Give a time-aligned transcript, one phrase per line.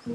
[0.00, 0.12] Hoi,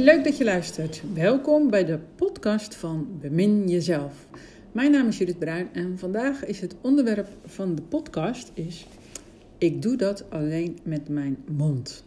[0.00, 1.02] leuk dat je luistert.
[1.14, 4.26] Welkom bij de podcast van Bemin Jezelf.
[4.72, 8.86] Mijn naam is Judith Bruin en vandaag is het onderwerp van de podcast is...
[9.58, 12.04] Ik doe dat alleen met mijn mond.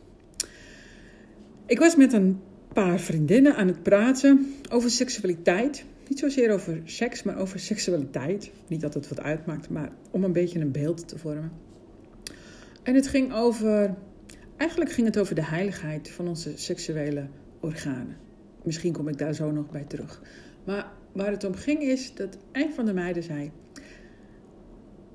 [1.66, 2.40] Ik was met een
[2.74, 5.86] paar vriendinnen aan het praten over seksualiteit.
[6.10, 8.52] Niet zozeer over seks, maar over seksualiteit.
[8.68, 11.52] Niet dat het wat uitmaakt, maar om een beetje een beeld te vormen.
[12.84, 13.96] En het ging over.
[14.58, 17.28] Eigenlijk ging het over de heiligheid van onze seksuele
[17.60, 18.18] organen.
[18.64, 20.22] Misschien kom ik daar zo nog bij terug.
[20.64, 23.52] Maar waar het om ging is dat een van de meiden zei: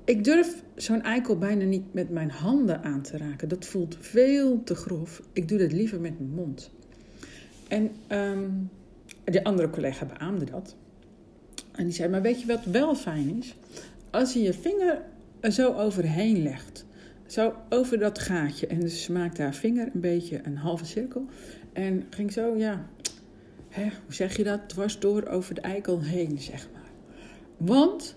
[0.05, 3.49] Ik durf zo'n eikel bijna niet met mijn handen aan te raken.
[3.49, 5.21] Dat voelt veel te grof.
[5.33, 6.71] Ik doe dat liever met mijn mond.
[7.67, 8.69] En um,
[9.25, 10.75] de andere collega beaamde dat.
[11.71, 13.55] En die zei: Maar weet je wat wel fijn is?
[14.09, 15.01] Als je je vinger
[15.39, 16.85] er zo overheen legt.
[17.25, 18.67] Zo over dat gaatje.
[18.67, 21.25] En dus ze maakte haar vinger een beetje een halve cirkel.
[21.73, 22.89] En ging zo, ja,
[23.69, 24.69] hè, hoe zeg je dat?
[24.69, 26.89] Dwars door over de eikel heen, zeg maar.
[27.57, 28.15] Want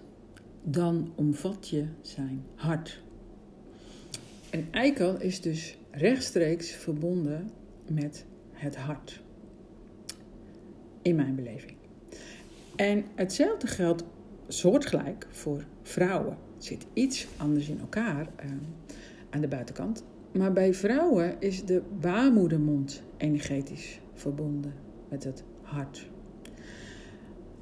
[0.62, 3.02] dan omvat je zijn hart.
[4.50, 7.50] Een eikel is dus rechtstreeks verbonden
[7.86, 9.20] met het hart.
[11.02, 11.76] In mijn beleving.
[12.76, 14.04] En hetzelfde geldt
[14.48, 16.36] soortgelijk voor vrouwen.
[16.54, 18.50] Het zit iets anders in elkaar uh,
[19.30, 20.04] aan de buitenkant.
[20.32, 24.72] Maar bij vrouwen is de baarmoedermond energetisch verbonden
[25.08, 26.08] met het hart.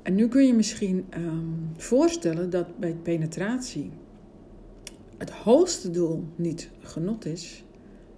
[0.02, 3.90] En nu kun je misschien um, voorstellen dat bij penetratie
[5.18, 7.64] het hoogste doel niet genot is,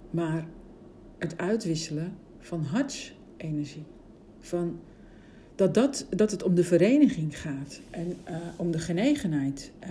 [0.09, 0.47] maar
[1.17, 3.85] het uitwisselen van hartsenergie.
[4.39, 4.79] Van
[5.59, 9.71] dat, dat, dat het om de vereniging gaat en uh, om de genegenheid.
[9.83, 9.89] Uh,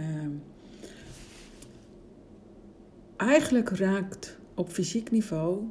[3.16, 5.62] eigenlijk raakt op fysiek niveau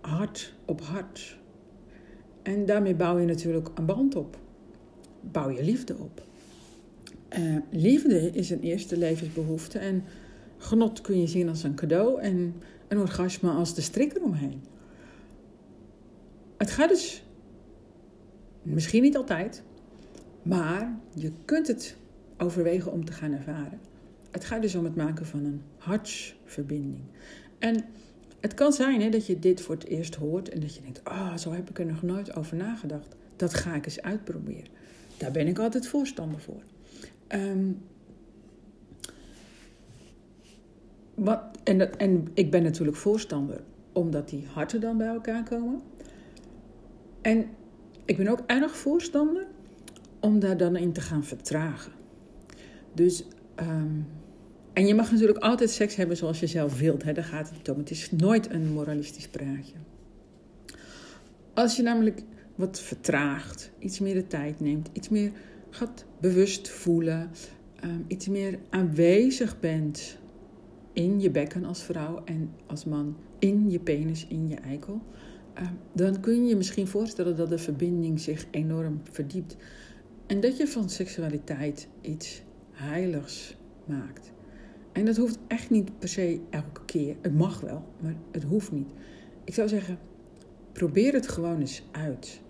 [0.00, 1.38] hart op hart.
[2.42, 4.38] En daarmee bouw je natuurlijk een band op.
[5.20, 6.24] Bouw je liefde op.
[7.38, 10.04] Uh, liefde is een eerste levensbehoefte en
[10.58, 12.54] genot kun je zien als een cadeau en
[12.88, 14.62] een orgasme als de strik eromheen.
[16.56, 17.24] Het gaat dus
[18.66, 19.62] Misschien niet altijd,
[20.42, 21.96] maar je kunt het
[22.38, 23.80] overwegen om te gaan ervaren.
[24.30, 27.04] Het gaat dus om het maken van een hartsverbinding.
[27.58, 27.84] En
[28.40, 31.00] het kan zijn hè, dat je dit voor het eerst hoort en dat je denkt:
[31.04, 33.16] oh, zo heb ik er nog nooit over nagedacht.
[33.36, 34.70] Dat ga ik eens uitproberen.
[35.16, 36.62] Daar ben ik altijd voorstander voor.
[37.28, 37.78] Um,
[41.14, 43.60] wat, en, dat, en ik ben natuurlijk voorstander
[43.92, 45.82] omdat die harten dan bij elkaar komen.
[47.20, 47.46] En
[48.06, 49.46] ik ben ook erg voorstander
[50.20, 51.92] om daar dan in te gaan vertragen.
[52.94, 53.24] Dus,
[53.60, 54.06] um,
[54.72, 57.02] en je mag natuurlijk altijd seks hebben zoals je zelf wilt.
[57.02, 57.12] Hè?
[57.12, 57.78] Daar gaat het om.
[57.78, 59.74] Het is nooit een moralistisch praatje.
[61.54, 62.22] Als je namelijk
[62.54, 65.30] wat vertraagt, iets meer de tijd neemt, iets meer
[65.70, 67.30] gaat bewust voelen,
[67.84, 70.18] um, iets meer aanwezig bent
[70.92, 75.35] in je bekken als vrouw en als man, in je penis, in je eikel, Ehm,
[75.92, 79.56] dan kun je je misschien voorstellen dat de verbinding zich enorm verdiept.
[80.26, 84.32] En dat je van seksualiteit iets heiligs maakt.
[84.92, 87.16] En dat hoeft echt niet per se elke keer.
[87.20, 88.88] Het mag wel, maar het hoeft niet.
[89.44, 89.98] Ik zou zeggen,
[90.72, 92.40] probeer het gewoon eens uit.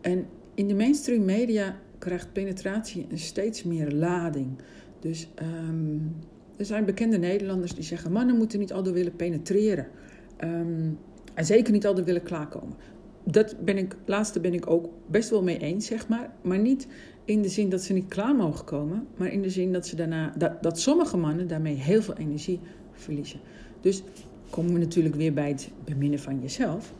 [0.00, 4.58] En in de mainstream media krijgt penetratie een steeds meer lading.
[5.00, 6.16] Dus um,
[6.56, 9.86] er zijn bekende Nederlanders die zeggen: mannen moeten niet altijd willen penetreren.
[10.44, 10.98] Um,
[11.34, 12.76] en zeker niet altijd willen klaarkomen.
[13.24, 16.30] Dat ben ik, laatste ben ik ook best wel mee eens, zeg maar.
[16.42, 16.86] Maar niet
[17.24, 19.96] in de zin dat ze niet klaar mogen komen, maar in de zin dat, ze
[19.96, 22.60] daarna, dat, dat sommige mannen daarmee heel veel energie
[22.92, 23.40] verliezen.
[23.80, 24.02] Dus
[24.50, 26.92] komen we natuurlijk weer bij het beminnen van jezelf.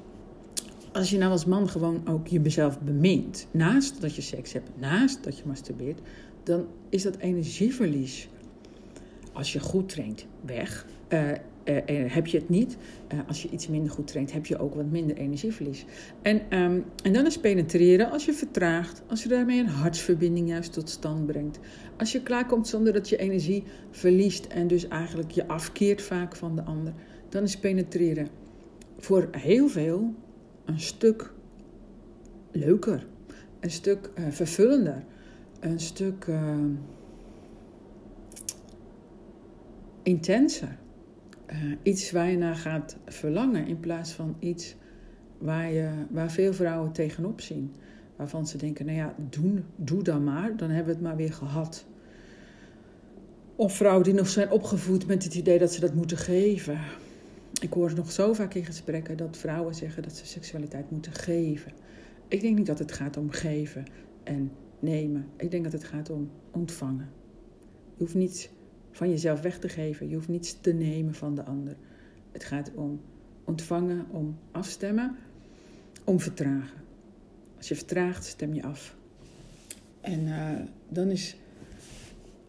[0.93, 5.25] Als je nou als man gewoon ook jezelf bemint, naast dat je seks hebt, naast
[5.25, 6.01] dat je masturbeert,
[6.43, 8.29] dan is dat energieverlies.
[9.33, 10.87] Als je goed traint, weg.
[11.09, 11.31] Uh,
[11.65, 12.77] uh, heb je het niet.
[13.13, 15.85] Uh, als je iets minder goed traint, heb je ook wat minder energieverlies.
[16.23, 20.73] En, um, en dan is penetreren als je vertraagt, als je daarmee een hartsverbinding juist
[20.73, 21.59] tot stand brengt.
[21.97, 26.57] Als je klaarkomt zonder dat je energie verliest en dus eigenlijk je afkeert vaak van
[26.57, 26.93] de ander,
[27.29, 28.29] dan is penetreren
[28.99, 30.15] voor heel veel
[30.65, 31.33] een stuk
[32.51, 33.07] leuker,
[33.61, 35.05] een stuk vervullender,
[35.61, 36.27] een stuk
[40.03, 40.81] intenser.
[41.51, 44.77] Uh, iets waar je naar gaat verlangen in plaats van iets
[45.39, 47.75] waar, je, waar veel vrouwen tegenop zien.
[48.17, 51.33] Waarvan ze denken, nou ja, doe, doe dan maar, dan hebben we het maar weer
[51.33, 51.87] gehad.
[53.57, 56.79] Of vrouwen die nog zijn opgevoed met het idee dat ze dat moeten geven.
[57.61, 61.73] Ik hoor nog zo vaak in gesprekken dat vrouwen zeggen dat ze seksualiteit moeten geven.
[62.29, 63.85] Ik denk niet dat het gaat om geven
[64.23, 65.27] en nemen.
[65.37, 67.09] Ik denk dat het gaat om ontvangen.
[67.97, 68.49] Je hoeft niets
[68.93, 70.09] van jezelf weg te geven.
[70.09, 71.77] Je hoeft niets te nemen van de ander.
[72.33, 73.01] Het gaat om
[73.45, 75.17] ontvangen, om afstemmen,
[76.05, 76.81] om vertragen.
[77.57, 78.97] Als je vertraagt, stem je af.
[80.01, 80.51] En uh,
[80.89, 81.37] dan is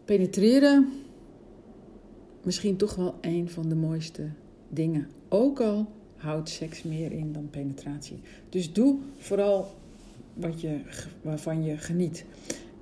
[0.04, 0.92] penetreren
[2.42, 4.28] misschien toch wel een van de mooiste
[4.68, 5.08] dingen.
[5.28, 5.86] Ook al
[6.16, 8.18] houdt seks meer in dan penetratie.
[8.48, 9.74] Dus doe vooral
[10.34, 10.80] wat je,
[11.22, 12.24] waarvan je geniet.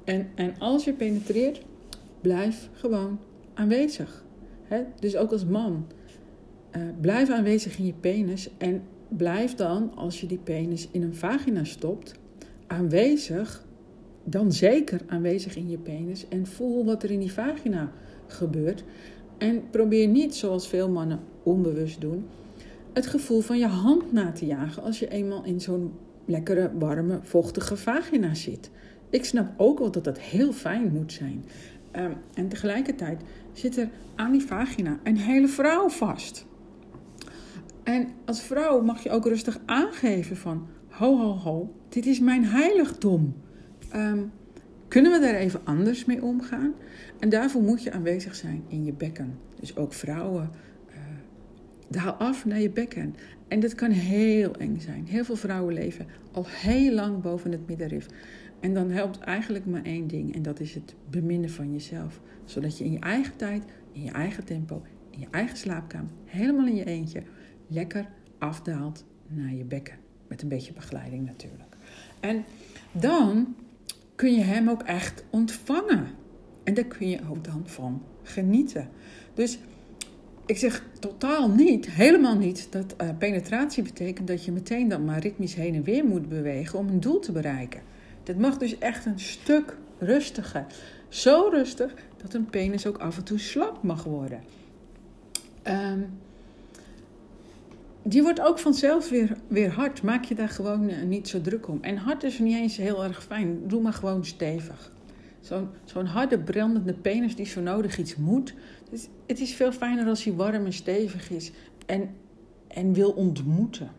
[0.05, 1.63] En, en als je penetreert,
[2.21, 3.19] blijf gewoon
[3.63, 4.25] aanwezig.
[5.01, 5.87] Dus ook als man.
[6.77, 8.51] Uh, blijf aanwezig in je penis.
[8.59, 12.15] En blijf dan, als je die penis in een vagina stopt,
[12.67, 13.67] aanwezig.
[14.25, 16.29] Dan zeker aanwezig in je penis.
[16.29, 17.93] En voel wat er in die vagina
[18.27, 18.85] gebeurt.
[19.39, 22.25] En probeer niet, zoals veel mannen onbewust doen,
[22.93, 25.93] het gevoel van je hand na te jagen als je eenmaal in zo'n
[26.25, 28.71] lekkere, warme, vochtige vagina zit.
[29.11, 31.45] Ik snap ook wel dat dat heel fijn moet zijn.
[31.97, 36.47] Um, en tegelijkertijd zit er aan die vagina een hele vrouw vast.
[37.83, 40.67] En als vrouw mag je ook rustig aangeven van...
[40.89, 43.35] Ho, ho, ho, dit is mijn heiligdom.
[43.95, 44.33] Um,
[44.89, 46.75] kunnen we daar even anders mee omgaan?
[47.19, 49.39] En daarvoor moet je aanwezig zijn in je bekken.
[49.61, 50.51] Dus ook vrouwen,
[50.89, 50.97] uh,
[51.89, 53.15] daal af naar je bekken.
[53.53, 55.07] En dat kan heel eng zijn.
[55.07, 58.07] Heel veel vrouwen leven al heel lang boven het middenrif.
[58.61, 60.35] En dan helpt eigenlijk maar één ding.
[60.35, 62.21] En dat is het beminnen van jezelf.
[62.45, 66.67] Zodat je in je eigen tijd, in je eigen tempo, in je eigen slaapkamer, helemaal
[66.67, 67.23] in je eentje,
[67.67, 68.09] lekker
[68.39, 69.97] afdaalt naar je bekken.
[70.29, 71.77] Met een beetje begeleiding natuurlijk.
[72.21, 72.45] En
[72.93, 73.55] dan
[74.15, 76.07] kun je hem ook echt ontvangen.
[76.65, 78.89] En daar kun je ook dan van genieten.
[79.35, 79.59] Dus
[80.53, 85.19] ik zeg totaal niet, helemaal niet, dat uh, penetratie betekent dat je meteen dan maar
[85.19, 87.81] ritmisch heen en weer moet bewegen om een doel te bereiken.
[88.23, 90.67] Dat mag dus echt een stuk rustiger.
[91.09, 94.41] Zo rustig dat een penis ook af en toe slap mag worden.
[95.69, 96.07] Um,
[98.03, 100.03] die wordt ook vanzelf weer, weer hard.
[100.03, 101.79] Maak je daar gewoon uh, niet zo druk om.
[101.81, 103.69] En hard is niet eens heel erg fijn.
[103.69, 104.93] Doe maar gewoon stevig.
[105.43, 108.55] Zo'n zo'n harde, brandende penis die zo nodig iets moet.
[108.91, 111.53] Dus het is veel fijner als hij warm en stevig is.
[111.87, 112.15] En,
[112.69, 113.91] en wil ontmoeten.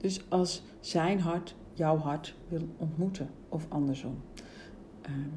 [0.00, 3.28] Dus als zijn hart jouw hart wil ontmoeten.
[3.48, 4.18] Of andersom.
[5.06, 5.32] Um,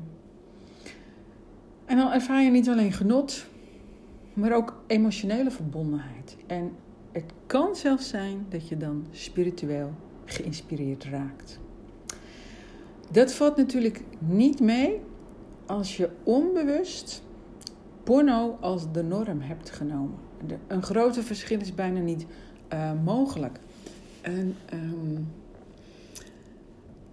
[1.86, 3.46] en dan ervaar je niet alleen genot,
[4.34, 6.38] maar ook emotionele verbondenheid.
[6.48, 6.72] En
[7.12, 9.92] het kan zelfs zijn dat je dan spiritueel
[10.26, 11.60] geïnspireerd raakt.
[13.12, 15.00] Dat valt natuurlijk niet mee
[15.70, 17.22] als je onbewust
[18.04, 20.18] porno als de norm hebt genomen.
[20.68, 22.26] een grote verschil is bijna niet
[22.74, 23.60] uh, mogelijk.
[24.22, 25.28] En um,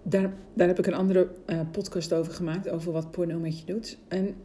[0.03, 3.65] daar, daar heb ik een andere uh, podcast over gemaakt, over wat porno met je
[3.65, 3.97] doet.
[4.07, 4.35] En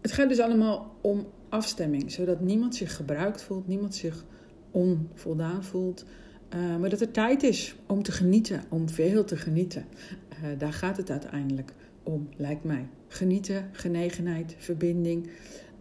[0.00, 4.24] het gaat dus allemaal om afstemming, zodat niemand zich gebruikt voelt, niemand zich
[4.70, 6.04] onvoldaan voelt.
[6.54, 9.84] Uh, maar dat er tijd is om te genieten, om veel te genieten.
[10.58, 11.72] Daar gaat het uiteindelijk
[12.04, 12.88] om, lijkt mij.
[13.08, 15.26] Genieten, genegenheid, verbinding,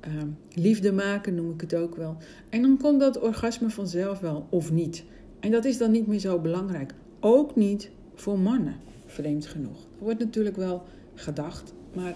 [0.07, 0.21] uh,
[0.53, 2.17] liefde maken noem ik het ook wel.
[2.49, 5.03] En dan komt dat orgasme vanzelf wel, of niet.
[5.39, 6.93] En dat is dan niet meer zo belangrijk.
[7.19, 8.75] Ook niet voor mannen,
[9.05, 9.77] vreemd genoeg.
[9.77, 12.13] Er wordt natuurlijk wel gedacht, maar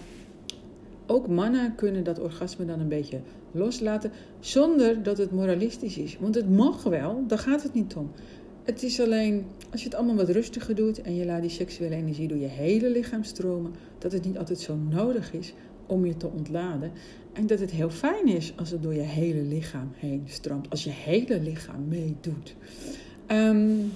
[1.05, 3.19] ook mannen kunnen dat orgasme dan een beetje
[3.51, 6.17] loslaten zonder dat het moralistisch is.
[6.19, 8.11] Want het mag wel, daar gaat het niet om.
[8.67, 11.95] Het is alleen, als je het allemaal wat rustiger doet en je laat die seksuele
[11.95, 15.53] energie door je hele lichaam stromen, dat het niet altijd zo nodig is
[15.85, 16.91] om je te ontladen.
[17.33, 20.83] En dat het heel fijn is als het door je hele lichaam heen stroomt, als
[20.83, 22.55] je hele lichaam meedoet.
[23.27, 23.91] Um,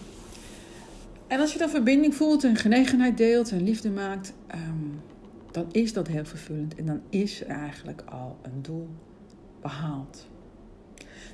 [1.28, 5.02] en als je dan verbinding voelt en genegenheid deelt en liefde maakt, um,
[5.52, 8.88] dan is dat heel vervullend en dan is er eigenlijk al een doel
[9.62, 10.28] behaald.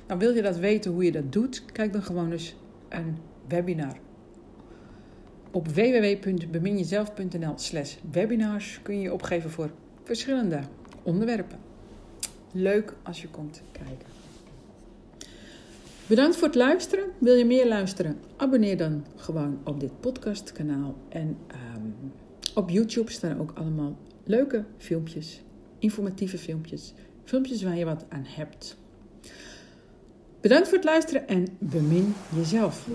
[0.06, 1.64] Nou, wil je dat weten hoe je dat doet?
[1.72, 2.56] Kijk dan gewoon eens
[2.88, 3.16] een
[3.48, 3.96] webinar.
[5.50, 9.70] Op www.beminjezelf.nl slash webinars kun je je opgeven voor
[10.02, 10.60] verschillende
[11.02, 11.58] onderwerpen.
[12.52, 14.06] Leuk als je komt kijken.
[16.06, 17.04] Bedankt voor het luisteren.
[17.18, 18.20] Wil je meer luisteren?
[18.36, 20.94] Abonneer dan gewoon op dit podcastkanaal.
[21.08, 21.36] En
[21.74, 21.94] um,
[22.54, 25.42] op YouTube staan ook allemaal leuke filmpjes,
[25.78, 28.76] informatieve filmpjes, filmpjes waar je wat aan hebt.
[30.40, 32.86] Bedankt voor het luisteren en bemin jezelf.